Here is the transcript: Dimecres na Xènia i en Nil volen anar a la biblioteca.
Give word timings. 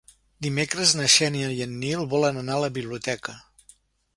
Dimecres 0.45 0.93
na 0.99 1.09
Xènia 1.15 1.51
i 1.57 1.61
en 1.67 1.75
Nil 1.83 2.07
volen 2.15 2.41
anar 2.45 2.57
a 2.57 2.65
la 2.65 2.73
biblioteca. 2.79 3.37